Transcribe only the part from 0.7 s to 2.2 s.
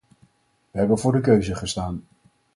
We hebben voor de keuze gestaan.